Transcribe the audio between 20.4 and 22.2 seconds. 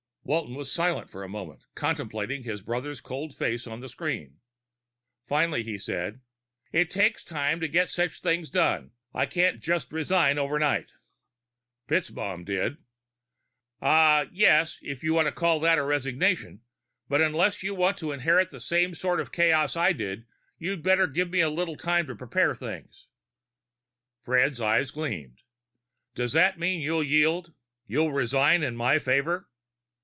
you'd better give me a little time to